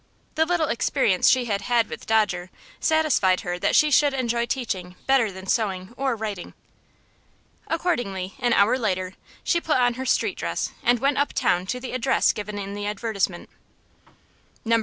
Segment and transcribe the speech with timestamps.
[0.33, 4.95] The little experience she had had with Dodger satisfied her that she should enjoy teaching
[5.05, 6.55] better than sewing or writing.
[7.67, 11.91] Accordingly, an hour later, she put on her street dress and went uptown to the
[11.91, 13.47] address given in the advertisement.
[14.65, 14.79] No.